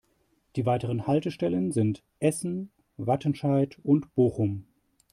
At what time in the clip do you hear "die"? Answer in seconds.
0.55-0.65